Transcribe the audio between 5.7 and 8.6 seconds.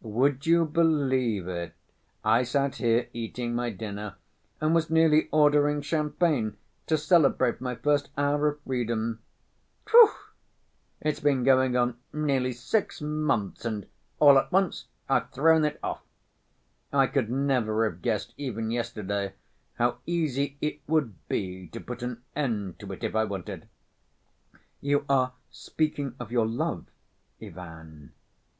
champagne to celebrate my first hour of